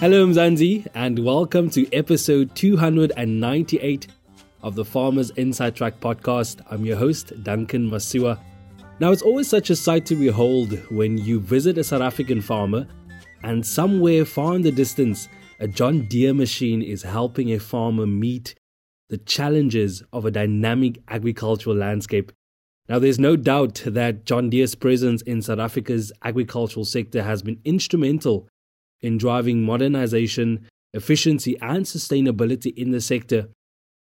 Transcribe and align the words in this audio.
Hello, 0.00 0.24
Mzansi, 0.24 0.86
and 0.94 1.18
welcome 1.18 1.68
to 1.70 1.92
episode 1.92 2.54
298 2.54 4.06
of 4.62 4.76
the 4.76 4.84
Farmers 4.84 5.30
Inside 5.30 5.74
Track 5.74 5.98
podcast. 5.98 6.60
I'm 6.70 6.84
your 6.84 6.96
host, 6.96 7.32
Duncan 7.42 7.90
Masiwa. 7.90 8.38
Now, 9.00 9.10
it's 9.10 9.22
always 9.22 9.48
such 9.48 9.70
a 9.70 9.76
sight 9.76 10.06
to 10.06 10.14
behold 10.14 10.78
when 10.92 11.18
you 11.18 11.40
visit 11.40 11.78
a 11.78 11.82
South 11.82 12.02
African 12.02 12.40
farmer 12.40 12.86
and 13.42 13.66
somewhere 13.66 14.24
far 14.24 14.54
in 14.54 14.62
the 14.62 14.70
distance, 14.70 15.28
a 15.58 15.66
John 15.66 16.02
Deere 16.02 16.32
machine 16.32 16.80
is 16.80 17.02
helping 17.02 17.52
a 17.52 17.58
farmer 17.58 18.06
meet 18.06 18.54
the 19.08 19.18
challenges 19.18 20.04
of 20.12 20.24
a 20.24 20.30
dynamic 20.30 21.02
agricultural 21.08 21.74
landscape. 21.74 22.30
Now, 22.88 23.00
there's 23.00 23.18
no 23.18 23.34
doubt 23.34 23.82
that 23.84 24.24
John 24.24 24.48
Deere's 24.48 24.76
presence 24.76 25.22
in 25.22 25.42
South 25.42 25.58
Africa's 25.58 26.12
agricultural 26.22 26.84
sector 26.84 27.24
has 27.24 27.42
been 27.42 27.58
instrumental 27.64 28.48
in 29.00 29.18
driving 29.18 29.62
modernization, 29.62 30.66
efficiency, 30.92 31.56
and 31.60 31.84
sustainability 31.84 32.76
in 32.76 32.90
the 32.90 33.00
sector. 33.00 33.48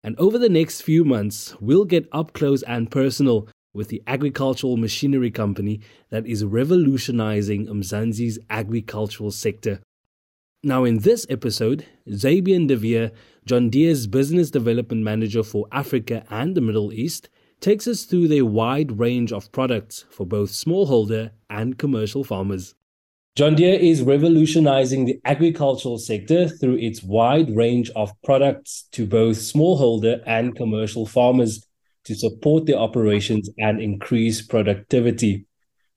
And 0.04 0.18
over 0.20 0.38
the 0.38 0.50
next 0.50 0.82
few 0.82 1.04
months, 1.04 1.56
we'll 1.60 1.86
get 1.86 2.08
up 2.12 2.34
close 2.34 2.64
and 2.64 2.90
personal 2.90 3.48
with 3.73 3.90
the 3.90 4.02
agricultural 4.08 4.78
machinery 4.78 5.30
company 5.30 5.80
that 6.10 6.26
is 6.26 6.44
revolutionizing 6.44 7.68
Mzansi's 7.68 8.40
agricultural 8.50 9.32
sector. 9.32 9.82
Now, 10.64 10.84
in 10.84 11.00
this 11.00 11.28
episode, 11.30 11.86
Zabion 12.09 12.68
de 12.68 12.76
Wee, 12.76 13.12
John 13.45 13.70
Deere's 13.70 14.08
business 14.08 14.50
development 14.50 15.04
manager 15.04 15.44
for 15.44 15.68
Africa 15.72 16.26
and 16.30 16.56
the 16.56 16.62
Middle 16.62 16.92
East, 16.92 17.30
takes 17.59 17.88
us 17.88 18.04
through 18.04 18.28
their 18.28 18.45
wide 18.45 19.00
range 19.00 19.32
of 19.32 19.52
products 19.52 20.06
for 20.09 20.26
both 20.26 20.50
smallholder 20.50 21.32
and 21.50 21.78
commercial 21.78 22.23
farmers. 22.23 22.73
John 23.38 23.54
Deere 23.54 23.80
is 23.80 24.02
revolutionizing 24.02 25.06
the 25.06 25.22
agricultural 25.23 26.00
sector 26.00 26.48
through 26.48 26.78
its 26.78 27.03
wide 27.03 27.56
range 27.56 27.92
of 27.92 28.11
products 28.23 28.88
to 28.94 29.06
both 29.06 29.38
smallholder 29.38 30.23
and 30.25 30.56
commercial 30.56 31.06
farmers 31.06 31.64
to 32.06 32.16
support 32.16 32.66
their 32.66 32.78
operations 32.78 33.48
and 33.59 33.80
increase 33.80 34.42
productivity. 34.42 35.45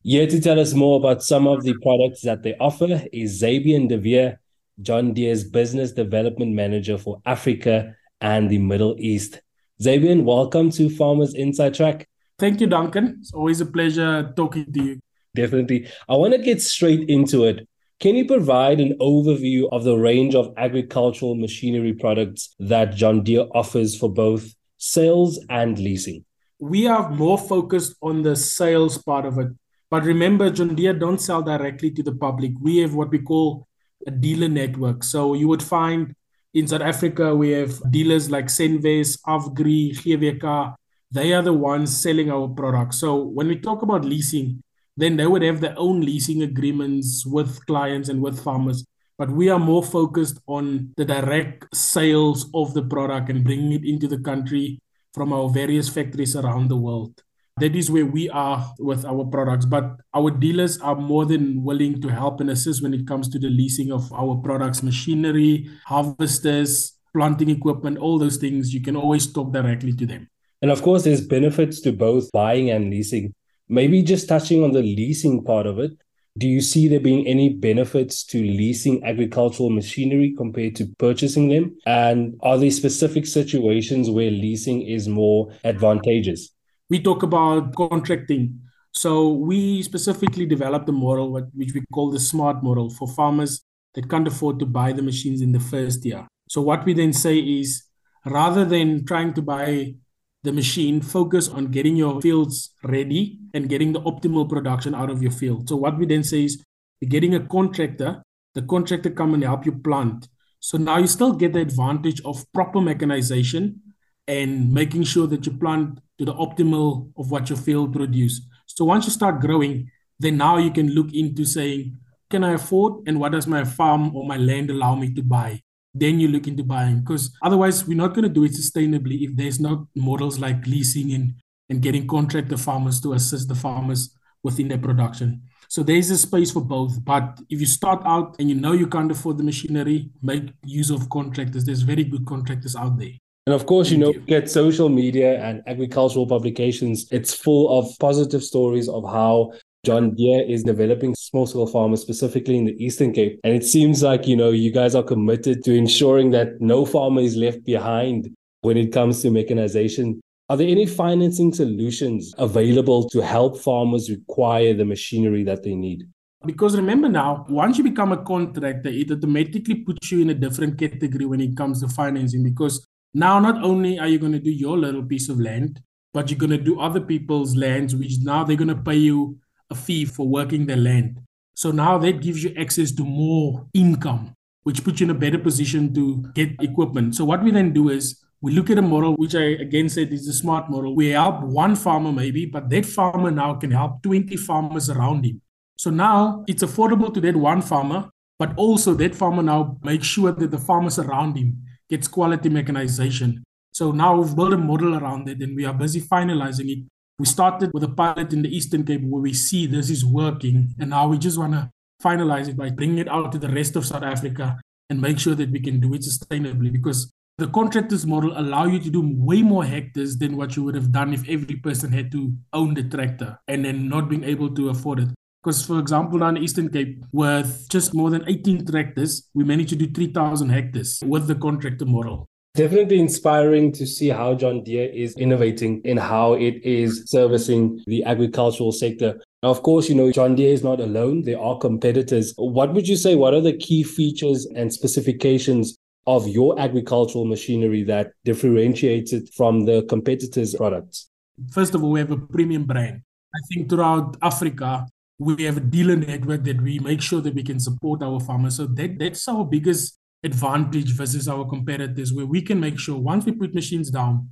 Here 0.03 0.27
to 0.27 0.39
tell 0.39 0.61
us 0.61 0.75
more 0.75 0.99
about 0.99 1.23
some 1.23 1.47
of 1.47 1.63
the 1.63 1.73
products 1.81 2.21
that 2.25 2.43
they 2.43 2.57
offer 2.61 3.05
is 3.11 3.41
Zabion 3.41 3.89
de 3.89 3.97
Wee, 3.97 4.35
John 4.83 5.15
Deere's 5.15 5.43
Business 5.43 5.93
Development 5.93 6.53
Manager 6.53 6.99
for 6.99 7.23
Africa 7.25 7.97
and 8.21 8.51
the 8.51 8.59
Middle 8.59 8.97
East. 8.99 9.41
Zabion, 9.83 10.25
welcome 10.25 10.69
to 10.73 10.91
Farmers 10.91 11.33
Inside 11.33 11.73
Track. 11.73 12.07
Thank 12.39 12.61
you, 12.61 12.67
Duncan. 12.67 13.17
It's 13.21 13.33
always 13.33 13.63
a 13.63 13.67
pleasure 13.67 14.31
talking 14.37 14.71
to 14.71 14.83
you. 14.83 15.01
Definitely. 15.35 15.89
I 16.09 16.17
want 16.17 16.33
to 16.33 16.39
get 16.39 16.61
straight 16.61 17.09
into 17.09 17.45
it. 17.45 17.69
Can 18.01 18.17
you 18.17 18.25
provide 18.25 18.81
an 18.81 18.97
overview 18.99 19.69
of 19.71 19.85
the 19.85 19.97
range 19.97 20.35
of 20.35 20.55
agricultural 20.57 21.35
machinery 21.35 21.93
products 21.93 22.55
that 22.59 22.95
John 22.95 23.23
Deere 23.23 23.47
offers 23.55 23.97
for 23.97 24.11
both 24.11 24.55
sales 24.79 25.39
and 25.51 25.79
leasing? 25.79 26.25
We 26.59 26.87
are 26.87 27.11
more 27.11 27.39
focused 27.39 27.97
on 28.03 28.23
the 28.23 28.37
sales 28.37 28.99
part 28.99 29.27
of 29.27 29.39
it. 29.39 29.49
But 29.91 30.05
remember, 30.05 30.51
John 30.51 30.75
Deere 30.75 30.95
don't 30.95 31.21
sell 31.21 31.43
directly 31.43 31.91
to 31.91 32.03
the 32.03 32.15
public. 32.15 32.53
We 32.61 32.79
have 32.79 32.95
what 32.95 33.11
we 33.11 33.19
call 33.19 33.67
a 34.07 34.11
dealer 34.11 34.49
network. 34.49 35.05
So 35.05 35.35
you 35.35 35.49
would 35.49 35.63
find 35.63 36.15
in 36.55 36.67
South 36.67 36.81
Africa, 36.81 37.35
we 37.35 37.51
have 37.51 37.81
dealers 37.91 38.31
like 38.31 38.47
Senwes, 38.47 39.19
Afgri, 39.27 39.93
GWK. 39.93 40.75
They 41.11 41.33
are 41.33 41.43
the 41.43 41.53
ones 41.53 42.01
selling 42.01 42.31
our 42.31 42.49
products. 42.49 42.99
So 42.99 43.23
when 43.23 43.49
we 43.49 43.59
talk 43.59 43.83
about 43.83 44.05
leasing, 44.05 44.63
then 45.01 45.17
they 45.17 45.27
would 45.27 45.43
have 45.43 45.61
their 45.61 45.75
own 45.77 46.01
leasing 46.01 46.43
agreements 46.43 47.25
with 47.27 47.65
clients 47.67 48.09
and 48.09 48.21
with 48.21 48.43
farmers. 48.43 48.85
But 49.19 49.31
we 49.31 49.51
are 49.51 49.59
more 49.59 49.83
focused 49.83 50.39
on 50.47 50.93
the 50.97 51.05
direct 51.05 51.75
sales 51.77 52.49
of 52.55 52.73
the 52.73 52.83
product 52.83 53.29
and 53.29 53.45
bringing 53.45 53.73
it 53.73 53.85
into 53.85 54.09
the 54.09 54.19
country 54.19 54.81
from 55.13 55.33
our 55.33 55.49
various 55.49 55.89
factories 55.89 56.37
around 56.37 56.69
the 56.69 56.77
world. 56.77 57.23
That 57.59 57.77
is 57.77 57.91
where 57.91 58.07
we 58.07 58.31
are 58.31 58.73
with 58.79 59.05
our 59.05 59.25
products. 59.27 59.67
But 59.67 59.97
our 60.15 60.31
dealers 60.31 60.79
are 60.81 60.95
more 60.95 61.27
than 61.27 61.63
willing 61.63 62.01
to 62.01 62.09
help 62.09 62.41
and 62.41 62.49
assist 62.49 62.83
when 62.83 62.95
it 62.95 63.07
comes 63.07 63.29
to 63.29 63.39
the 63.39 63.51
leasing 63.51 63.93
of 63.93 64.11
our 64.15 64.37
products, 64.37 64.83
machinery, 64.83 65.69
harvesters, 65.85 66.97
planting 67.13 67.51
equipment, 67.51 67.99
all 67.99 68.19
those 68.19 68.39
things. 68.39 68.73
You 68.73 68.81
can 68.81 68.97
always 68.97 69.31
talk 69.31 69.53
directly 69.53 69.93
to 69.93 70.07
them. 70.07 70.31
And 70.63 70.71
of 70.71 70.81
course, 70.83 71.05
there's 71.05 71.27
benefits 71.27 71.81
to 71.83 71.93
both 71.93 72.33
buying 72.33 72.71
and 72.71 72.89
leasing. 72.89 73.35
Maybe 73.71 74.03
just 74.03 74.29
touching 74.29 74.65
on 74.65 74.73
the 74.73 74.83
leasing 74.83 75.45
part 75.45 75.67
of 75.67 75.79
it, 75.79 75.93
do 76.37 76.49
you 76.49 76.61
see 76.61 76.89
there 76.89 76.99
being 76.99 77.25
any 77.27 77.51
benefits 77.51 78.25
to 78.25 78.43
leasing 78.43 79.05
agricultural 79.05 79.71
machinery 79.71 80.35
compared 80.37 80.75
to 80.77 80.87
purchasing 80.99 81.49
them? 81.49 81.77
And 81.87 82.35
are 82.43 82.59
there 82.59 82.73
specific 82.73 83.27
situations 83.27 84.11
where 84.11 84.31
leasing 84.31 84.83
is 84.83 85.07
more 85.07 85.53
advantageous? 85.63 86.51
We 86.89 87.01
talk 87.01 87.23
about 87.23 87.77
contracting. 87.77 88.61
So 88.93 89.29
we 89.29 89.85
specifically 89.85 90.47
developed 90.47 90.89
a 90.89 90.93
model 90.93 91.31
which 91.55 91.73
we 91.73 91.85
call 91.93 92.11
the 92.11 92.19
smart 92.19 92.65
model 92.65 92.91
for 92.91 93.07
farmers 93.07 93.63
that 93.95 94.11
can't 94.11 94.27
afford 94.27 94.59
to 94.59 94.67
buy 94.67 94.93
the 94.93 95.03
machines 95.03 95.43
in 95.43 95.53
the 95.53 95.61
first 95.61 96.05
year. 96.05 96.27
So 96.49 96.61
what 96.61 96.85
we 96.85 96.93
then 96.93 97.13
say 97.13 97.39
is 97.39 97.85
rather 98.25 98.65
than 98.65 99.05
trying 99.07 99.35
to 99.35 99.43
buy 99.43 99.95
the 100.43 100.53
machine, 100.53 101.01
focus 101.01 101.49
on 101.49 101.67
getting 101.67 101.97
your 101.97 102.21
fields 102.21 102.75
ready 102.85 103.39
and 103.53 103.69
getting 103.69 103.93
the 103.93 104.01
optimal 104.01 104.49
production 104.49 104.95
out 104.95 105.11
of 105.11 105.23
your 105.23 105.33
field. 105.33 105.69
So 105.69 105.77
what 105.77 105.99
we 105.99 106.07
then 106.07 106.25
say 106.25 106.45
is 106.45 106.65
getting 107.07 107.35
a 107.35 107.41
contractor, 107.41 108.23
the 108.55 108.63
contractor 108.63 109.11
come 109.11 109.35
and 109.35 109.43
help 109.43 109.67
you 109.67 109.73
plant. 109.73 110.29
So 110.61 110.79
now 110.79 110.99
you 110.99 111.07
still 111.07 111.33
get 111.33 111.53
the 111.53 111.61
advantage 111.61 112.21
of 112.23 112.45
proper 112.53 112.81
mechanization 112.81 113.81
and 114.27 114.73
making 114.73 115.05
sure 115.05 115.27
that 115.27 115.45
you 115.47 115.53
plant 115.53 116.01
to 116.19 116.25
the 116.25 116.35
optimal 116.35 117.13
of 117.17 117.31
what 117.31 117.49
your 117.49 117.59
field 117.59 117.93
produce. 117.93 118.41
So 118.67 118.85
once 118.85 119.05
you 119.05 119.11
start 119.11 119.41
growing, 119.41 119.91
then 120.19 120.37
now 120.37 120.59
you 120.59 120.71
can 120.71 120.91
look 120.91 121.13
into 121.13 121.45
saying, 121.45 121.97
can 122.31 122.45
I 122.45 122.53
afford 122.53 123.09
and 123.09 123.19
what 123.19 123.33
does 123.33 123.47
my 123.47 123.65
farm 123.65 124.15
or 124.15 124.25
my 124.27 124.37
land 124.37 124.71
allow 124.71 124.95
me 124.95 125.13
to 125.15 125.23
buy? 125.23 125.63
Then 125.95 126.21
you 126.21 126.29
look 126.29 126.47
into 126.47 126.63
buying 126.63 127.01
because 127.01 127.37
otherwise 127.43 127.87
we're 127.87 127.97
not 127.97 128.15
going 128.15 128.23
to 128.23 128.29
do 128.29 128.45
it 128.45 128.53
sustainably 128.53 129.23
if 129.23 129.37
there's 129.37 129.61
not 129.61 129.85
models 129.95 130.39
like 130.39 130.67
leasing 130.67 131.13
and, 131.13 131.35
and 131.69 131.83
getting 131.83 132.07
contractor 132.07 132.57
farmers 132.57 133.01
to 133.01 133.13
assist 133.15 133.49
the 133.49 133.55
farmers 133.55 134.17
within 134.43 134.69
their 134.69 134.79
production. 134.79 135.43
So 135.69 135.85
there's 135.85 136.11
a 136.11 136.19
space 136.19 136.51
for 136.51 136.65
both. 136.65 137.05
But 137.05 137.41
if 137.49 137.61
you 137.61 137.67
start 137.67 138.03
out 138.05 138.37
and 138.39 138.49
you 138.49 138.57
know 138.57 138.73
you 138.73 138.89
can't 138.89 139.11
afford 139.11 139.39
the 139.39 139.45
machinery, 139.45 140.11
make 140.21 140.53
use 140.65 140.91
of 140.91 141.09
contractors. 141.11 141.65
There's 141.65 141.83
very 141.83 142.05
good 142.05 142.27
contractors 142.27 142.75
out 142.75 142.99
there. 142.99 143.13
And 143.47 143.55
of 143.55 143.67
course, 143.67 143.91
you 143.91 143.99
know, 143.99 144.13
get 144.13 144.51
social 144.51 144.89
media 144.89 145.41
and 145.43 145.63
agricultural 145.67 146.27
publications. 146.27 147.07
It's 147.11 147.35
full 147.35 147.79
of 147.79 147.97
positive 147.99 148.43
stories 148.43 148.89
of 148.89 149.05
how 149.05 149.53
John 149.83 150.15
Deere 150.15 150.43
is 150.47 150.63
developing 150.63 151.15
small 151.15 151.47
scale 151.47 151.67
farmers 151.67 152.03
specifically 152.03 152.59
in 152.59 152.67
the 152.67 152.85
Eastern 152.85 153.13
Cape. 153.13 153.41
And 153.45 153.55
it 153.55 153.65
seems 153.65 154.03
like, 154.03 154.27
you 154.27 154.37
know, 154.37 154.51
you 154.51 154.71
guys 154.71 154.95
are 154.95 155.03
committed 155.03 155.65
to 155.65 155.75
ensuring 155.75 156.33
that 156.33 156.61
no 156.61 156.85
farmer 156.85 157.23
is 157.23 157.35
left 157.35 157.65
behind 157.65 158.29
when 158.61 158.77
it 158.77 158.93
comes 158.93 159.23
to 159.23 159.31
mechanization. 159.31 160.21
Are 160.51 160.57
there 160.59 160.69
any 160.69 160.85
financing 160.85 161.55
solutions 161.55 162.35
available 162.37 163.09
to 163.09 163.21
help 163.21 163.59
farmers 163.59 164.11
acquire 164.11 164.75
the 164.75 164.85
machinery 164.85 165.45
that 165.45 165.63
they 165.63 165.75
need? 165.75 166.07
Because 166.45 166.77
remember 166.77 167.09
now, 167.09 167.47
once 167.49 167.79
you 167.79 167.85
become 167.85 168.13
a 168.13 168.23
contractor, 168.23 168.91
it 168.91 169.11
automatically 169.11 169.77
puts 169.77 170.13
you 170.13 170.21
in 170.21 170.31
a 170.31 170.35
different 170.35 170.79
category 170.79 171.25
when 171.25 171.41
it 171.41 171.57
comes 171.57 171.81
to 171.81 171.89
financing. 171.89 172.43
Because 172.43 172.87
now, 173.15 173.39
not 173.39 173.63
only 173.65 173.99
are 173.99 174.09
you 174.09 174.19
going 174.19 174.33
to 174.33 174.39
do 174.39 174.51
your 174.51 174.77
little 174.77 175.03
piece 175.03 175.31
of 175.31 175.41
land, 175.41 175.81
but 176.13 176.29
you're 176.29 176.39
going 176.39 176.51
to 176.51 176.59
do 176.59 176.81
other 176.81 177.01
people's 177.01 177.57
lands, 177.57 177.97
which 177.97 178.19
now 178.21 178.45
they're 178.45 178.57
going 178.57 178.69
to 178.69 178.75
pay 178.75 178.97
you 178.97 179.39
a 179.71 179.75
fee 179.75 180.05
for 180.05 180.27
working 180.27 180.67
the 180.67 180.77
land. 180.77 181.21
So 181.55 181.71
now 181.71 181.99
that 181.99 182.21
gives 182.21 182.43
you 182.43 182.55
access 182.59 182.91
to 182.93 183.05
more 183.05 183.67
income, 183.75 184.35
which 184.63 184.83
puts 184.83 185.01
you 185.01 185.05
in 185.05 185.11
a 185.11 185.19
better 185.19 185.39
position 185.39 185.93
to 185.95 186.23
get 186.35 186.51
equipment. 186.61 187.15
So 187.15 187.25
what 187.25 187.43
we 187.43 187.51
then 187.51 187.73
do 187.73 187.91
is 187.91 188.23
we 188.41 188.53
look 188.53 188.71
at 188.71 188.79
a 188.79 188.83
model, 188.83 189.15
which 189.17 189.35
I 189.35 189.61
again 189.61 189.89
said 189.89 190.13
is 190.13 190.27
a 190.27 190.33
smart 190.33 190.71
model. 190.71 190.97
We 190.97 191.11
help 191.11 191.43
one 191.43 191.77
farmer 191.77 192.13
maybe, 192.13 192.47
but 192.47 192.71
that 192.71 192.87
farmer 192.87 193.31
now 193.31 193.55
can 193.55 193.71
help 193.71 194.03
20 194.03 194.37
farmers 194.37 194.89
around 194.89 195.25
him. 195.25 195.43
So 195.77 195.91
now 195.91 196.45
it's 196.47 196.63
affordable 196.63 197.13
to 197.13 197.21
that 197.21 197.37
one 197.37 197.61
farmer, 197.61 198.09
but 198.39 198.55
also 198.57 198.95
that 198.95 199.15
farmer 199.15 199.43
now 199.43 199.79
makes 199.83 200.07
sure 200.07 200.33
that 200.33 200.51
the 200.51 200.59
farmers 200.59 200.99
around 200.99 201.37
him 201.37 201.63
gets 201.91 202.09
quality 202.09 202.49
mechanization. 202.49 203.45
So 203.73 203.93
now 203.93 204.17
we've 204.17 204.35
built 204.35 204.55
a 204.55 204.59
model 204.59 204.95
around 204.95 205.29
it 205.29 205.43
and 205.43 205.55
we 205.55 205.65
are 205.67 205.75
busy 205.75 206.01
finalizing 206.01 206.71
it 206.71 206.85
we 207.21 207.27
started 207.27 207.71
with 207.75 207.85
a 207.85 207.89
pilot 207.89 208.33
in 208.33 208.41
the 208.41 208.49
Eastern 208.49 208.83
Cape 208.83 209.03
where 209.03 209.21
we 209.21 209.35
see 209.35 209.67
this 209.67 209.91
is 209.91 210.07
working, 210.07 210.75
and 210.81 210.89
now 210.89 211.07
we 211.07 211.19
just 211.19 211.37
want 211.39 211.53
to 211.53 211.71
finalize 212.03 212.49
it 212.49 212.57
by 212.57 212.71
bringing 212.71 212.97
it 212.97 213.09
out 213.09 213.31
to 213.33 213.39
the 213.39 213.51
rest 213.51 213.77
of 213.77 213.85
South 213.85 214.03
Africa 214.03 214.59
and 214.89 215.03
make 215.03 215.19
sure 215.19 215.35
that 215.35 215.51
we 215.51 215.61
can 215.61 215.81
do 215.81 215.93
it 215.93 216.01
sustainably 216.01 216.73
because 216.73 217.13
the 217.37 217.49
contractors 217.49 218.07
model 218.07 218.33
allow 218.39 218.65
you 218.65 218.81
to 218.81 218.89
do 218.89 219.03
way 219.03 219.43
more 219.43 219.67
hectares 219.67 220.17
than 220.17 220.35
what 220.35 220.57
you 220.57 220.65
would 220.65 220.75
have 220.75 220.93
done 220.93 221.13
if 221.13 221.29
every 221.29 221.57
person 221.57 221.93
had 221.93 222.11
to 222.13 222.33
own 222.55 222.73
the 222.73 222.85
tractor 222.85 223.39
and 223.49 223.67
then 223.67 223.87
not 223.87 224.09
being 224.09 224.25
able 224.25 224.55
to 224.55 224.71
afford 224.71 225.01
it. 225.01 225.09
Because, 225.45 225.63
for 225.65 225.79
example, 225.79 226.21
down 226.21 226.39
in 226.39 226.43
Eastern 226.43 226.71
Cape, 226.71 227.05
with 227.13 227.69
just 227.69 227.93
more 227.93 228.09
than 228.09 228.27
18 228.27 228.65
tractors, 228.65 229.29
we 229.35 229.45
managed 229.45 229.71
to 229.71 229.77
do 229.77 229.91
3,000 229.93 230.49
hectares 230.49 231.03
with 231.05 231.27
the 231.27 231.35
contractor 231.35 231.85
model. 231.85 232.30
Definitely 232.55 232.99
inspiring 232.99 233.71
to 233.73 233.87
see 233.87 234.09
how 234.09 234.35
John 234.35 234.65
Deere 234.65 234.91
is 234.91 235.17
innovating 235.17 235.81
in 235.85 235.97
how 235.97 236.33
it 236.33 236.63
is 236.65 237.05
servicing 237.07 237.81
the 237.87 238.03
agricultural 238.03 238.73
sector. 238.73 239.21
Now, 239.43 239.51
of 239.51 239.63
course, 239.63 239.89
you 239.89 239.95
know, 239.95 240.11
John 240.11 240.35
Deere 240.35 240.53
is 240.53 240.65
not 240.65 240.81
alone. 240.81 241.23
There 241.23 241.41
are 241.41 241.57
competitors. 241.59 242.35
What 242.37 242.75
would 242.75 242.89
you 242.89 242.97
say? 242.97 243.15
What 243.15 243.35
are 243.35 243.41
the 243.41 243.57
key 243.57 243.85
features 243.85 244.47
and 244.57 244.73
specifications 244.73 245.79
of 246.09 246.27
your 246.27 246.59
agricultural 246.59 247.25
machinery 247.25 247.85
that 247.85 248.13
differentiates 248.25 249.13
it 249.13 249.31
from 249.37 249.65
the 249.65 249.85
competitors' 249.85 250.57
products? 250.57 251.09
First 251.53 251.77
of 251.77 251.85
all, 251.85 251.93
we 251.93 252.01
have 252.01 252.11
a 252.11 252.17
premium 252.17 252.65
brand. 252.65 253.03
I 253.33 253.39
think 253.49 253.71
throughout 253.71 254.17
Africa, 254.23 254.89
we 255.21 255.45
have 255.45 255.59
a 255.59 255.61
dealer 255.61 255.95
network 255.95 256.43
that 256.45 256.61
we 256.61 256.81
make 256.81 257.01
sure 257.01 257.21
that 257.21 257.35
we 257.35 257.45
can 257.45 257.61
support 257.61 258.03
our 258.03 258.19
farmers. 258.19 258.57
So 258.57 258.67
that, 258.67 258.99
that's 258.99 259.29
our 259.29 259.45
biggest 259.45 260.00
advantage 260.23 260.93
versus 260.93 261.29
our 261.29 261.45
competitors, 261.47 262.13
where 262.13 262.27
we 262.27 262.43
can 262.43 262.61
make 262.61 262.79
sure 262.79 262.99
once 262.99 263.25
we 263.25 263.33
put 263.33 263.55
machines 263.55 263.91
down, 263.91 264.29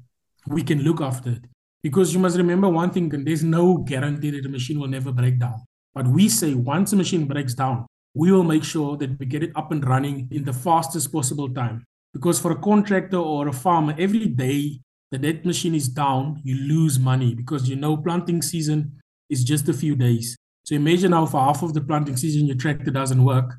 we 0.47 0.63
can 0.63 0.83
look 0.83 1.01
after 1.01 1.31
it. 1.31 1.45
Because 1.83 2.13
you 2.13 2.19
must 2.19 2.37
remember 2.37 2.69
one 2.69 2.91
thing, 2.91 3.13
and 3.15 3.27
there's 3.27 3.45
no 3.45 3.79
guarantee 3.79 4.31
that 4.31 4.47
a 4.47 4.49
machine 4.49 4.81
will 4.81 4.89
never 4.89 5.13
break 5.13 5.39
down. 5.39 5.63
But 5.95 6.07
we 6.09 6.29
say 6.29 6.55
once 6.55 6.93
a 6.93 6.97
machine 6.97 7.27
breaks 7.27 7.55
down, 7.55 7.87
we 8.15 8.33
will 8.33 8.43
make 8.43 8.65
sure 8.65 8.97
that 8.97 9.19
we 9.19 9.27
get 9.27 9.43
it 9.43 9.53
up 9.55 9.71
and 9.73 9.87
running 9.87 10.29
in 10.31 10.45
the 10.45 10.53
fastest 10.53 11.13
possible 11.13 11.49
time. 11.49 11.85
Because 12.13 12.41
for 12.41 12.53
a 12.53 12.57
contractor 12.57 13.19
or 13.19 13.49
a 13.49 13.53
farmer, 13.53 13.95
every 13.99 14.27
day 14.27 14.81
that 15.11 15.23
that 15.23 15.45
machine 15.45 15.75
is 15.75 15.89
down, 15.89 16.41
you 16.45 16.57
lose 16.57 16.99
money 16.99 17.35
because 17.35 17.69
you 17.69 17.77
know 17.77 17.97
planting 17.97 18.43
season 18.43 19.01
is 19.31 19.45
just 19.45 19.69
a 19.69 19.73
few 19.73 19.95
days. 19.95 20.37
So 20.65 20.75
imagine 20.75 21.13
how 21.13 21.27
for 21.27 21.41
half 21.41 21.63
of 21.63 21.75
the 21.75 21.81
planting 21.81 22.17
season 22.17 22.47
your 22.47 22.57
tractor 22.57 22.91
doesn't 22.91 23.25
work. 23.25 23.55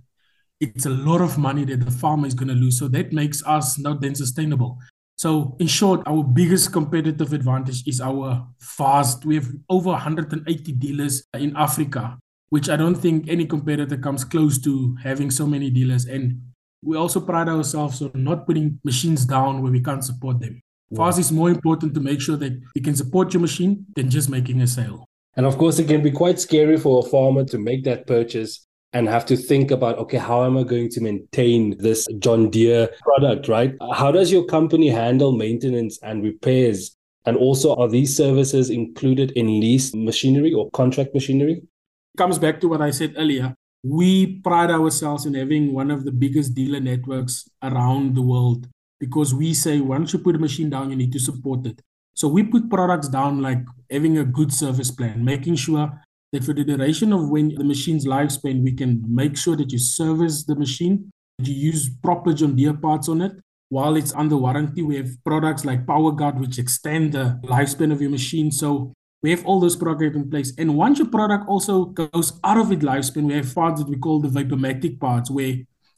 It's 0.60 0.86
a 0.86 0.90
lot 0.90 1.22
of 1.22 1.38
money 1.38 1.64
that 1.66 1.86
the 1.86 1.92
farmer 1.92 2.28
is 2.28 2.34
going 2.34 2.50
to 2.50 2.54
lose. 2.54 2.78
So 2.80 2.88
that 2.90 3.14
makes 3.14 3.42
us 3.46 3.80
not 3.80 4.02
then 4.02 4.16
sustainable. 4.16 4.78
So 5.16 5.56
in 5.60 5.68
short, 5.68 6.02
our 6.08 6.24
biggest 6.24 6.72
competitive 6.72 7.34
advantage 7.34 7.86
is 7.88 8.00
our 8.02 8.48
fast. 8.60 9.26
We 9.26 9.36
have 9.36 9.50
over 9.70 9.90
180 9.90 10.72
dealers 10.74 11.24
in 11.34 11.56
Africa, 11.58 12.18
which 12.50 12.70
I 12.70 12.76
don't 12.78 12.96
think 12.96 13.28
any 13.28 13.46
competitor 13.46 13.98
comes 13.98 14.24
close 14.24 14.60
to 14.60 14.96
having 15.04 15.30
so 15.30 15.46
many 15.46 15.70
dealers. 15.70 16.06
And 16.06 16.42
we 16.82 16.96
also 16.96 17.20
pride 17.20 17.50
ourselves 17.50 18.02
on 18.02 18.12
not 18.16 18.48
putting 18.48 18.80
machines 18.84 19.26
down 19.26 19.62
where 19.62 19.72
we 19.72 19.82
can't 19.82 20.04
support 20.04 20.40
them. 20.40 20.62
For 20.96 21.08
us, 21.08 21.20
it's 21.20 21.32
more 21.32 21.50
important 21.50 21.94
to 21.96 22.00
make 22.00 22.22
sure 22.22 22.38
that 22.38 22.60
you 22.74 22.82
can 22.82 22.96
support 22.96 23.34
your 23.34 23.42
machine 23.42 23.86
than 23.96 24.10
just 24.10 24.30
making 24.30 24.62
a 24.62 24.68
sale. 24.68 25.06
And 25.36 25.46
of 25.46 25.58
course, 25.58 25.80
it 25.80 25.88
can 25.88 26.02
be 26.02 26.12
quite 26.12 26.40
scary 26.40 26.78
for 26.78 27.06
a 27.06 27.10
farmer 27.10 27.44
to 27.46 27.58
make 27.58 27.84
that 27.84 28.08
purchase 28.08 28.66
and 28.94 29.08
have 29.08 29.26
to 29.28 29.38
think 29.38 29.72
about, 29.72 29.98
okay, 30.00 30.18
how 30.18 30.44
am 30.44 30.58
I 30.58 30.64
going 30.64 30.90
to 30.90 31.02
maintain 31.02 31.78
this 31.78 32.08
John 32.18 32.50
Deere 32.50 32.90
product, 33.02 33.48
right? 33.48 33.76
How 33.94 34.12
does 34.12 34.32
your 34.32 34.46
company 34.46 34.90
handle 34.90 35.32
maintenance 35.32 36.00
and 36.02 36.24
repairs? 36.24 36.96
And 37.26 37.38
also, 37.38 37.76
are 37.76 37.88
these 37.88 38.16
services 38.16 38.70
included 38.70 39.32
in 39.32 39.60
leased 39.60 39.96
machinery 39.96 40.54
or 40.54 40.72
contract 40.72 41.14
machinery? 41.14 41.62
It 41.62 42.18
comes 42.18 42.40
back 42.40 42.60
to 42.62 42.68
what 42.68 42.82
I 42.82 42.90
said 42.92 43.14
earlier. 43.18 43.56
We 43.84 44.40
pride 44.40 44.72
ourselves 44.72 45.26
in 45.26 45.36
having 45.36 45.74
one 45.74 45.92
of 45.92 46.04
the 46.06 46.12
biggest 46.12 46.56
dealer 46.56 46.80
networks 46.80 47.48
around 47.62 48.16
the 48.16 48.22
world 48.22 48.68
because 49.00 49.34
we 49.34 49.54
say 49.54 49.80
once 49.80 50.12
you 50.12 50.20
put 50.20 50.36
a 50.36 50.40
machine 50.40 50.70
down, 50.70 50.90
you 50.90 50.96
need 50.96 51.14
to 51.14 51.20
support 51.20 51.66
it. 51.66 51.82
So 52.14 52.28
we 52.28 52.44
put 52.44 52.70
products 52.70 53.08
down 53.08 53.42
like 53.42 53.60
having 53.90 54.18
a 54.18 54.26
good 54.26 54.52
service 54.52 54.92
plan, 54.92 55.24
making 55.24 55.56
sure 55.56 55.90
that 56.32 56.44
for 56.44 56.54
the 56.54 56.64
duration 56.64 57.12
of 57.12 57.30
when 57.30 57.56
the 57.56 57.64
machine's 57.64 58.06
lifespan, 58.06 58.64
we 58.64 58.74
can 58.74 59.04
make 59.08 59.36
sure 59.36 59.56
that 59.56 59.72
you 59.72 59.80
service 59.80 60.44
the 60.46 60.56
machine, 60.56 61.12
that 61.38 61.48
you 61.48 61.56
use 61.56 61.90
proper 61.90 62.34
John 62.34 62.56
Deere 62.56 62.74
parts 62.74 63.10
on 63.10 63.22
it. 63.22 63.34
While 63.70 63.96
it's 63.96 64.14
under 64.14 64.38
warranty, 64.38 64.82
we 64.82 64.98
have 64.98 65.10
products 65.24 65.66
like 65.66 65.86
PowerGuard, 65.86 66.40
which 66.40 66.58
extend 66.58 67.14
the 67.14 67.40
lifespan 67.44 67.92
of 67.92 68.02
your 68.02 68.10
machine. 68.10 68.52
So 68.52 68.94
we 69.22 69.32
have 69.32 69.46
all 69.46 69.60
those 69.60 69.76
products 69.76 70.16
in 70.16 70.30
place. 70.30 70.54
And 70.58 70.76
once 70.76 70.98
your 70.98 71.08
product 71.08 71.48
also 71.48 71.86
goes 71.86 72.40
out 72.44 72.58
of 72.58 72.72
its 72.72 72.84
lifespan, 72.84 73.26
we 73.26 73.34
have 73.36 73.54
parts 73.54 73.82
that 73.82 73.90
we 73.90 73.98
call 73.98 74.22
the 74.22 74.30
Vapormatic 74.30 75.00
parts, 75.00 75.30
where 75.30 75.56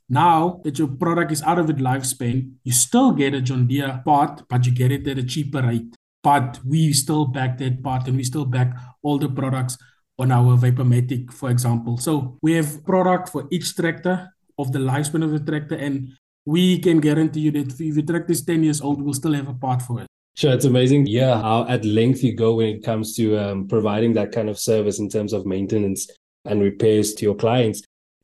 now 0.09 0.59
that 0.63 0.79
your 0.79 0.89
product 0.89 1.31
is 1.31 1.41
out 1.43 1.59
of 1.59 1.69
its 1.69 1.81
lifespan, 1.81 2.53
you 2.63 2.73
still 2.73 3.11
get 3.11 3.33
a 3.33 3.41
John 3.41 3.67
Deere 3.67 4.01
part, 4.03 4.43
but 4.49 4.65
you 4.65 4.73
get 4.73 4.91
it 4.91 5.07
at 5.07 5.17
a 5.17 5.23
cheaper 5.23 5.61
rate 5.61 5.95
but 6.23 6.59
we 6.65 6.93
still 6.93 7.25
back 7.25 7.57
that 7.57 7.81
part 7.83 8.07
and 8.07 8.15
we 8.15 8.23
still 8.23 8.45
back 8.45 8.75
all 9.01 9.17
the 9.17 9.29
products 9.29 9.77
on 10.21 10.31
our 10.31 10.57
Vapormatic, 10.57 11.33
for 11.33 11.50
example. 11.50 11.97
So 11.97 12.38
we 12.41 12.53
have 12.53 12.85
product 12.85 13.29
for 13.29 13.47
each 13.51 13.75
tractor 13.75 14.33
of 14.57 14.71
the 14.71 14.79
lifespan 14.79 15.23
of 15.23 15.31
the 15.31 15.39
tractor, 15.39 15.75
and 15.75 16.09
we 16.45 16.79
can 16.79 17.00
guarantee 17.00 17.41
you 17.41 17.51
that 17.51 17.79
if 17.79 17.95
your 17.97 18.06
tractor 18.06 18.31
is 18.31 18.44
10 18.45 18.63
years 18.63 18.81
old, 18.81 19.01
we'll 19.01 19.13
still 19.13 19.33
have 19.33 19.47
a 19.47 19.53
part 19.53 19.81
for 19.81 20.01
it. 20.01 20.07
Sure, 20.35 20.53
it's 20.53 20.65
amazing. 20.65 21.07
Yeah, 21.07 21.41
how 21.41 21.65
at 21.68 21.83
length 21.83 22.23
you 22.23 22.35
go 22.35 22.56
when 22.56 22.68
it 22.68 22.83
comes 22.83 23.15
to 23.18 23.38
um, 23.38 23.68
providing 23.68 24.13
that 24.13 24.31
kind 24.31 24.50
of 24.50 24.57
service 24.57 25.00
in 25.00 25.09
terms 25.09 25.33
of 25.33 25.45
maintenance 25.45 26.07
and 26.45 26.62
repairs 26.62 27.13
to 27.15 27.25
your 27.25 27.35
clients. 27.35 27.81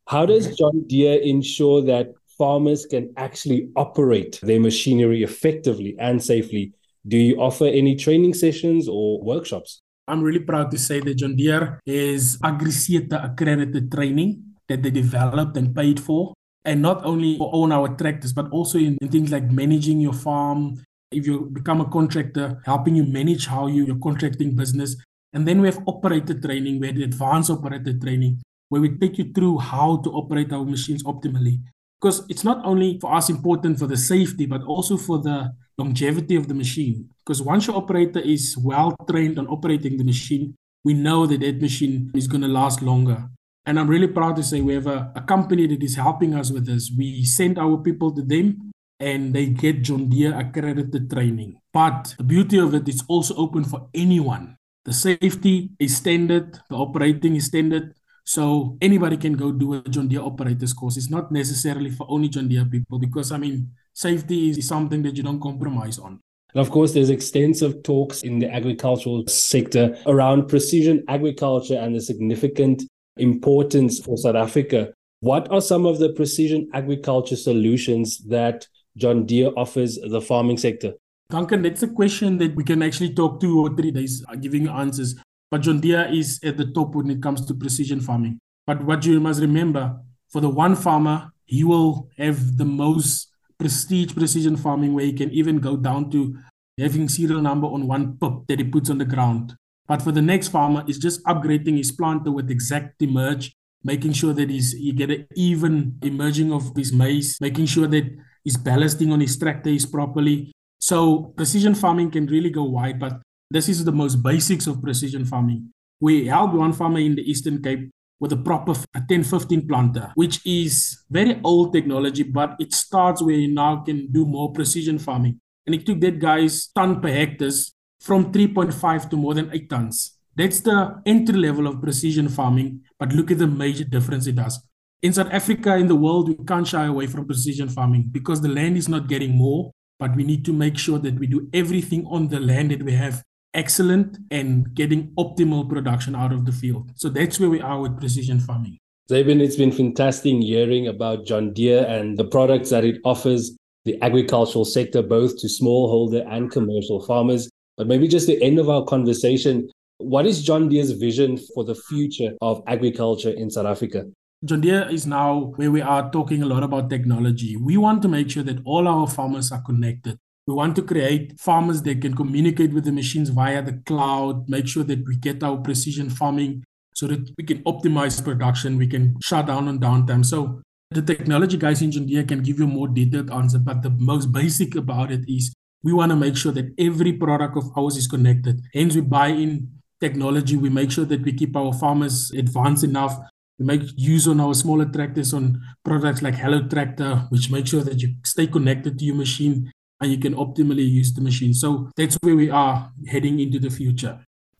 How 0.08 0.26
does 0.26 0.56
John 0.56 0.88
Deere 0.88 1.20
ensure 1.20 1.82
that 1.82 2.14
farmers 2.38 2.86
can 2.86 3.14
actually 3.18 3.70
operate 3.76 4.40
their 4.42 4.60
machinery 4.60 5.24
effectively 5.24 5.96
and 6.00 6.24
safely 6.24 6.74
do 7.08 7.18
you 7.18 7.38
offer 7.38 7.66
any 7.66 7.96
training 7.96 8.34
sessions 8.34 8.88
or 8.90 9.22
workshops? 9.22 9.82
I'm 10.08 10.22
really 10.24 10.40
proud 10.40 10.72
to 10.72 10.78
say 10.80 11.02
that 11.02 11.16
John 11.16 11.36
Deere 11.36 11.80
is 11.86 12.38
AgriSeta 12.40 13.24
accredited 13.26 13.92
training 13.92 14.56
that 14.70 14.82
they 14.82 14.90
developed 14.90 15.58
and 15.58 15.76
paid 15.76 16.00
for. 16.00 16.34
And 16.64 16.82
not 16.82 17.04
only 17.06 17.38
for 17.38 17.50
own 17.54 17.72
our 17.72 17.90
tractors, 17.96 18.34
but 18.34 18.50
also 18.52 18.78
in, 18.78 18.98
in 19.02 19.10
things 19.10 19.32
like 19.32 19.52
managing 19.52 20.00
your 20.00 20.14
farm. 20.14 20.82
If 21.12 21.26
you 21.28 21.50
become 21.52 21.82
a 21.82 21.90
contractor, 21.90 22.62
helping 22.66 22.96
you 22.96 23.04
manage 23.04 23.48
how 23.48 23.68
you, 23.68 23.86
your 23.86 24.00
contracting 24.00 24.56
business. 24.56 24.96
And 25.34 25.48
then 25.48 25.62
we 25.62 25.68
have 25.68 25.84
operator 25.88 26.40
training, 26.40 26.80
we 26.80 26.88
have 26.88 26.98
advanced 26.98 27.50
operator 27.50 27.94
training, 27.94 28.42
where 28.70 28.82
we 28.82 28.98
take 28.98 29.18
you 29.18 29.32
through 29.34 29.60
how 29.60 29.98
to 30.04 30.10
operate 30.12 30.52
our 30.52 30.66
machines 30.66 31.04
optimally. 31.04 31.60
Because 32.00 32.26
it's 32.30 32.44
not 32.44 32.64
only 32.66 32.98
for 33.00 33.14
us 33.14 33.30
important 33.30 33.80
for 33.80 33.88
the 33.88 33.98
safety, 33.98 34.46
but 34.46 34.64
also 34.64 34.98
for 34.98 35.20
the 35.20 35.54
longevity 35.78 36.36
of 36.36 36.48
the 36.48 36.54
machine. 36.54 37.10
Because 37.26 37.42
once 37.42 37.68
your 37.68 37.78
operator 37.78 38.20
is 38.20 38.58
well 38.58 38.96
trained 39.10 39.38
on 39.40 39.48
operating 39.48 39.98
the 39.98 40.04
machine, 40.04 40.56
we 40.84 40.94
know 40.94 41.26
that 41.26 41.42
that 41.42 41.62
machine 41.62 42.12
is 42.16 42.28
going 42.28 42.42
to 42.42 42.48
last 42.48 42.82
longer. 42.82 43.30
And 43.66 43.80
I'm 43.80 43.90
really 43.90 44.08
proud 44.08 44.38
to 44.38 44.44
say 44.44 44.62
we 44.62 44.74
have 44.74 44.88
a, 44.88 45.12
a 45.16 45.22
company 45.22 45.68
that 45.68 45.84
is 45.84 45.96
helping 45.96 46.34
us 46.34 46.52
with 46.52 46.66
this. 46.66 46.90
We 46.98 47.26
send 47.26 47.60
our 47.60 47.78
people 47.78 48.16
to 48.16 48.22
them 48.22 48.72
and 49.00 49.34
they 49.34 49.48
get 49.48 49.84
John 49.84 50.10
Deere 50.10 50.34
accredited 50.38 51.12
training. 51.12 51.60
But 51.74 52.16
the 52.18 52.24
beauty 52.24 52.58
of 52.60 52.74
it 52.74 52.88
is 52.88 53.04
also 53.08 53.36
open 53.36 53.66
for 53.66 53.90
anyone. 53.94 54.56
The 54.86 54.94
safety 54.94 55.72
is 55.80 55.98
standard, 55.98 56.58
the 56.70 56.78
operating 56.78 57.36
is 57.36 57.46
standard. 57.46 57.94
So 58.24 58.78
anybody 58.82 59.18
can 59.18 59.34
go 59.34 59.52
do 59.52 59.76
a 59.76 59.82
John 59.82 60.08
Deere 60.08 60.22
operators 60.22 60.74
course. 60.74 60.98
It's 60.98 61.10
not 61.10 61.32
necessarily 61.32 61.92
for 61.92 62.08
only 62.10 62.30
John 62.30 62.48
Deere 62.48 62.66
people 62.66 63.00
because 63.00 63.32
I 63.32 63.38
mean 63.38 63.72
safety 63.98 64.52
is 64.52 64.68
something 64.68 65.02
that 65.02 65.18
you 65.18 65.24
don't 65.24 65.42
compromise 65.42 65.98
on. 65.98 66.20
And 66.54 66.62
of 66.62 66.70
course, 66.70 66.94
there's 66.94 67.10
extensive 67.10 67.82
talks 67.82 68.22
in 68.22 68.38
the 68.40 68.50
agricultural 68.54 69.26
sector 69.28 69.98
around 70.06 70.48
precision 70.48 71.04
agriculture 71.08 71.78
and 71.78 71.96
the 71.96 72.00
significant 72.00 72.84
importance 73.18 74.00
for 74.00 74.16
South 74.16 74.36
Africa. 74.36 74.94
What 75.22 75.52
are 75.52 75.62
some 75.62 75.88
of 75.88 75.98
the 75.98 76.14
precision 76.14 76.70
agriculture 76.74 77.36
solutions 77.36 78.20
that 78.26 78.68
John 78.96 79.26
Deere 79.26 79.52
offers 79.58 79.98
the 79.98 80.22
farming 80.22 80.58
sector? 80.58 80.94
Duncan, 81.30 81.64
that's 81.64 81.84
a 81.84 81.88
question 81.88 82.38
that 82.38 82.56
we 82.56 82.64
can 82.64 82.84
actually 82.84 83.14
talk 83.16 83.42
two 83.42 83.60
or 83.60 83.76
three 83.76 83.92
days 83.92 84.24
uh, 84.30 84.36
giving 84.36 84.70
answers. 84.70 85.16
But 85.50 85.62
John 85.62 85.80
Deere 85.80 86.08
is 86.12 86.40
at 86.44 86.58
the 86.58 86.72
top 86.72 86.94
when 86.94 87.10
it 87.10 87.22
comes 87.22 87.46
to 87.48 87.54
precision 87.56 88.00
farming. 88.00 88.38
But 88.68 88.84
what 88.84 89.06
you 89.06 89.20
must 89.20 89.42
remember 89.42 89.98
for 90.30 90.40
the 90.40 90.50
one 90.50 90.76
farmer, 90.76 91.32
he 91.46 91.64
will 91.64 92.10
have 92.18 92.58
the 92.58 92.66
most 92.66 93.28
prestige 93.60 94.14
precision 94.14 94.56
farming 94.56 94.94
where 94.94 95.06
he 95.06 95.14
can 95.14 95.32
even 95.32 95.60
go 95.60 95.76
down 95.76 96.10
to 96.12 96.38
having 96.80 97.10
serial 97.10 97.42
number 97.42 97.68
on 97.68 97.88
one 97.88 98.18
pip 98.18 98.34
that 98.48 98.60
he 98.60 98.66
puts 98.66 98.90
on 98.90 98.98
the 98.98 99.06
ground. 99.06 99.56
But 99.88 100.02
for 100.02 100.12
the 100.12 100.22
next 100.22 100.50
farmer, 100.50 100.84
it's 100.88 100.98
just 100.98 101.24
upgrading 101.24 101.78
his 101.78 101.92
planter 101.92 102.32
with 102.32 102.50
ExactEmerge, 102.50 103.52
making 103.84 104.14
sure 104.14 104.34
that 104.34 104.50
he's 104.50 104.74
you 104.74 104.94
get 104.94 105.10
an 105.10 105.28
even 105.36 105.98
emerging 106.04 106.52
of 106.52 106.76
his 106.76 106.92
maize, 106.94 107.38
making 107.40 107.68
sure 107.68 107.88
that 107.88 108.06
his 108.44 108.58
ballasting 108.58 109.12
on 109.12 109.22
his 109.22 109.38
tractor 109.38 109.70
is 109.70 109.86
properly. 109.86 110.52
So 110.80 111.34
precision 111.38 111.74
farming 111.74 112.12
can 112.12 112.28
really 112.28 112.50
go 112.50 112.64
wide, 112.64 113.00
but 113.00 113.22
this 113.50 113.70
is 113.70 113.84
the 113.86 113.92
most 113.92 114.22
basics 114.22 114.68
of 114.68 114.82
precision 114.82 115.26
farming. 115.26 115.72
We 116.00 116.28
helped 116.28 116.54
one 116.54 116.74
farmer 116.74 117.00
in 117.00 117.16
the 117.16 117.30
Eastern 117.30 117.64
Cape 117.64 117.90
with 118.20 118.34
a 118.34 118.38
proper 118.38 118.72
1015 118.72 119.68
planter, 119.68 120.12
which 120.16 120.40
is 120.46 121.04
very 121.10 121.40
old 121.44 121.74
technology, 121.74 122.24
but 122.24 122.56
it 122.60 122.74
starts 122.74 123.22
where 123.22 123.36
you 123.36 123.54
now 123.54 123.78
can 123.78 124.12
do 124.12 124.26
more 124.26 124.52
precision 124.52 124.98
farming. 124.98 125.40
And 125.66 125.76
it 125.76 125.86
took 125.86 126.00
that 126.02 126.20
guy's 126.20 126.68
ton 126.68 127.02
per 127.02 127.10
hectares 127.10 127.74
from 128.00 128.32
3.5 128.32 129.10
to 129.10 129.18
more 129.18 129.34
than 129.34 129.50
8 129.52 129.70
tons. 129.70 130.18
That's 130.36 130.60
the 130.62 131.02
entry 131.06 131.38
level 131.38 131.68
of 131.68 131.82
precision 131.82 132.30
farming, 132.30 132.82
but 133.00 133.12
look 133.14 133.32
at 133.32 133.40
the 133.40 133.48
major 133.48 133.84
difference 133.84 134.28
it 134.28 134.36
does. 134.36 134.62
In 135.02 135.14
South 135.14 135.30
Africa, 135.32 135.76
in 135.76 135.88
the 135.88 135.96
world, 135.96 136.30
we 136.30 136.46
can't 136.46 136.68
shy 136.68 136.86
away 136.86 137.08
from 137.08 137.26
precision 137.26 137.70
farming 137.70 138.10
because 138.12 138.42
the 138.42 138.50
land 138.50 138.78
is 138.78 138.88
not 138.88 139.08
getting 139.08 139.36
more, 139.36 139.72
but 140.00 140.16
we 140.16 140.24
need 140.24 140.46
to 140.46 140.54
make 140.54 140.78
sure 140.78 141.00
that 141.00 141.20
we 141.20 141.28
do 141.28 141.50
everything 141.54 142.06
on 142.06 142.28
the 142.28 142.40
land 142.40 142.72
that 142.72 142.84
we 142.84 142.94
have 142.94 143.24
excellent 143.54 144.18
and 144.32 144.74
getting 144.74 145.08
optimal 145.18 145.68
production 145.68 146.16
out 146.16 146.32
of 146.32 146.46
the 146.46 146.52
field. 146.52 146.92
So 146.96 147.10
that's 147.10 147.40
where 147.40 147.50
we 147.50 147.62
are 147.62 147.80
with 147.80 148.00
precision 148.00 148.40
farming. 148.40 148.78
Zabion, 149.10 149.42
it's 149.42 149.56
been 149.56 149.72
fantastic 149.72 150.36
hearing 150.42 150.88
about 150.88 151.26
John 151.26 151.54
Deere 151.54 151.86
and 151.86 152.18
the 152.18 152.26
products 152.26 152.70
that 152.72 152.84
it 152.84 153.00
offers 153.06 153.56
the 153.86 153.98
agricultural 154.02 154.66
sector, 154.66 155.02
both 155.02 155.38
to 155.40 155.48
smallholder 155.48 156.28
and 156.30 156.52
commercial 156.52 157.02
farmers. 157.06 157.50
But 157.78 157.88
maybe 157.88 158.08
just 158.08 158.28
the 158.28 158.42
end 158.44 158.60
of 158.60 158.70
our 158.70 158.84
conversation, 158.84 159.70
what 160.00 160.26
is 160.26 160.44
John 160.44 160.68
Deere's 160.68 160.92
vision 160.92 161.38
for 161.56 161.64
the 161.64 161.76
future 161.76 162.34
of 162.42 162.62
agriculture 162.68 163.30
in 163.30 163.50
South 163.50 163.66
Africa? 163.66 164.06
John 164.44 164.62
Deere 164.62 164.90
is 164.90 165.08
now 165.08 165.54
where 165.56 165.72
we 165.72 165.82
are 165.82 166.12
talking 166.12 166.44
a 166.44 166.46
lot 166.46 166.64
about 166.64 166.90
technology. 166.90 167.56
We 167.56 167.78
want 167.78 168.02
to 168.02 168.08
make 168.08 168.30
sure 168.30 168.44
that 168.44 168.60
all 168.66 168.88
our 168.88 169.08
farmers 169.08 169.52
are 169.52 169.62
connected. 169.62 170.20
We 170.48 170.54
want 170.54 170.78
to 170.78 170.82
create 170.82 171.38
farmers 171.40 171.82
that 171.82 172.02
can 172.02 172.16
communicate 172.16 172.74
with 172.74 172.86
the 172.86 172.94
machines 172.94 173.30
via 173.30 173.62
the 173.62 173.74
cloud, 173.86 174.48
make 174.48 174.66
sure 174.66 174.84
that 174.84 175.06
we 175.06 175.18
get 175.18 175.44
our 175.44 175.58
precision 175.58 176.10
farming 176.10 176.64
so 176.96 177.06
that 177.08 177.30
we 177.38 177.44
can 177.44 177.62
optimize 177.64 178.24
production, 178.24 178.78
we 178.78 178.88
can 178.88 179.18
shut 179.22 179.48
down 179.48 179.68
on 179.68 179.78
downtime. 179.78 180.26
So 180.26 180.62
the 180.92 181.02
technology 181.02 181.58
guys 181.58 181.82
in 181.82 181.92
John 181.92 182.08
can 182.26 182.42
give 182.44 182.60
you 182.60 182.66
more 182.66 182.88
detailed 182.88 183.30
answer, 183.30 183.60
but 183.60 183.82
the 183.84 183.90
most 183.90 184.32
basic 184.32 184.76
about 184.76 185.12
it 185.12 185.26
is 185.28 185.54
we 185.84 185.92
want 185.92 186.12
to 186.12 186.16
make 186.16 186.38
sure 186.38 186.54
that 186.54 186.74
every 186.80 187.12
product 187.12 187.58
of 187.58 187.66
ours 187.78 187.98
is 187.98 188.08
connected. 188.08 188.62
Hence, 188.74 188.96
we 188.96 189.02
buy 189.02 189.28
in 189.28 189.70
technology. 190.00 190.56
We 190.56 190.70
make 190.70 190.92
sure 190.92 191.06
that 191.06 191.22
we 191.24 191.34
keep 191.34 191.58
our 191.58 191.74
farmers 191.74 192.32
advanced 192.32 192.86
enough. 192.86 193.18
We 193.60 193.66
make 193.66 193.82
use 193.96 194.28
on 194.28 194.40
our 194.40 194.54
smaller 194.54 194.86
tractors 194.86 195.34
on 195.34 195.62
products 195.84 196.22
like 196.22 196.36
Hello 196.36 196.68
Tractor, 196.68 197.28
which 197.30 197.52
makes 197.52 197.70
sure 197.70 197.82
that 197.82 198.02
you 198.02 198.16
stay 198.24 198.48
connected 198.48 198.98
to 198.98 199.06
your 199.06 199.16
machine 199.16 199.72
and 200.00 200.12
you 200.12 200.18
can 200.18 200.36
optimally 200.36 200.88
use 200.88 201.14
the 201.14 201.22
machine. 201.22 201.54
So 201.54 201.90
that's 201.96 202.18
where 202.22 202.36
we 202.36 202.50
are 202.50 202.92
heading 203.08 203.40
into 203.40 203.60
the 203.60 203.70
future. 203.70 204.20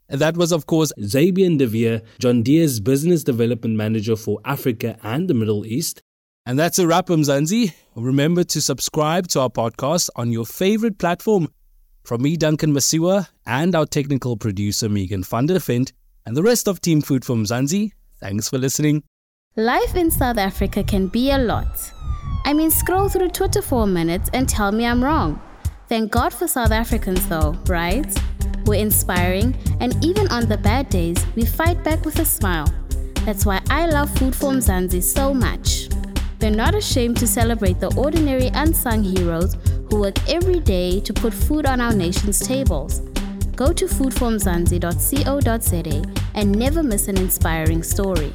And 0.10 0.22
that 0.22 0.38
was, 0.38 0.52
of 0.52 0.68
course, 0.68 0.94
Zabion 1.00 1.58
de 1.58 1.68
Wee, 1.68 2.02
John 2.20 2.42
Deere's 2.42 2.80
Business 2.80 3.24
Development 3.24 3.76
Manager 3.76 4.16
for 4.16 4.40
Africa 4.46 4.98
and 5.04 5.28
the 5.28 5.34
Middle 5.34 5.66
East. 5.66 6.02
And 6.46 6.58
that's 6.58 6.80
a 6.80 6.88
wrap, 6.88 7.08
Mzansi. 7.08 7.74
Remember 7.96 8.46
to 8.46 8.62
subscribe 8.62 9.28
to 9.30 9.42
our 9.42 9.50
podcast 9.50 10.10
on 10.16 10.32
your 10.32 10.46
favorite 10.46 10.98
platform. 10.98 11.50
From 12.06 12.22
me, 12.22 12.38
Duncan 12.38 12.74
Masiwa, 12.74 13.28
and 13.46 13.76
our 13.76 13.86
technical 13.86 14.38
producer, 14.38 14.88
Megan 14.88 15.24
van 15.24 15.48
der 15.48 15.60
Vent, 15.60 15.92
and 16.26 16.38
the 16.38 16.44
rest 16.44 16.70
of 16.70 16.80
Team 16.80 17.02
Food 17.02 17.26
from 17.26 17.44
Mzansi, 17.44 17.92
thanks 18.22 18.48
for 18.48 18.58
listening. 18.58 19.04
Life 19.58 19.94
in 19.96 20.10
South 20.10 20.38
Africa 20.38 20.86
can 20.86 21.08
be 21.08 21.32
a 21.32 21.38
lot. 21.38 21.97
I 22.48 22.54
mean, 22.54 22.72
scroll 22.72 23.10
through 23.10 23.32
Twitter 23.32 23.62
for 23.62 23.84
a 23.84 23.88
minute 23.88 24.30
and 24.32 24.48
tell 24.48 24.72
me 24.72 24.86
I'm 24.86 25.04
wrong. 25.04 25.42
Thank 25.90 26.14
God 26.14 26.34
for 26.34 26.48
South 26.48 26.72
Africans, 26.72 27.28
though, 27.28 27.58
right? 27.68 28.08
We're 28.66 28.80
inspiring, 28.80 29.54
and 29.82 30.02
even 30.02 30.30
on 30.30 30.48
the 30.48 30.58
bad 30.58 30.88
days, 30.88 31.18
we 31.36 31.44
fight 31.44 31.84
back 31.84 32.06
with 32.06 32.20
a 32.20 32.26
smile. 32.26 32.74
That's 33.26 33.46
why 33.46 33.60
I 33.70 33.88
love 33.88 34.10
Food 34.18 34.34
for 34.34 34.54
Mzansi 34.54 35.04
so 35.04 35.34
much. 35.34 35.90
They're 36.40 36.50
not 36.50 36.74
ashamed 36.74 37.18
to 37.18 37.28
celebrate 37.28 37.82
the 37.82 37.94
ordinary 37.98 38.48
unsung 38.54 39.04
heroes 39.04 39.58
who 39.90 40.00
work 40.00 40.16
every 40.30 40.62
day 40.62 41.02
to 41.02 41.14
put 41.14 41.34
food 41.34 41.66
on 41.66 41.82
our 41.82 41.94
nation's 41.94 42.40
tables. 42.40 43.02
Go 43.58 43.74
to 43.74 43.88
foodformzansi.co.za 43.88 46.14
and 46.34 46.58
never 46.58 46.82
miss 46.82 47.10
an 47.10 47.18
inspiring 47.18 47.84
story. 47.84 48.34